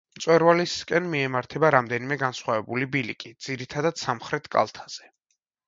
[0.17, 5.11] მწვერვალისკენ მიემართება რამდენიმე განსხვავებული ბილიკი, ძირითადად სამხრეთ კალთაზე.